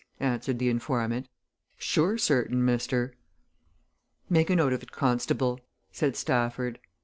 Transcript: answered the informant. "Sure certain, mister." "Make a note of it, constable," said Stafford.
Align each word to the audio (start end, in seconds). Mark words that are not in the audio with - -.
answered 0.19 0.57
the 0.57 0.67
informant. 0.67 1.27
"Sure 1.77 2.17
certain, 2.17 2.65
mister." 2.65 3.13
"Make 4.31 4.49
a 4.49 4.55
note 4.55 4.73
of 4.73 4.81
it, 4.81 4.91
constable," 4.91 5.59
said 5.91 6.15
Stafford. 6.15 6.79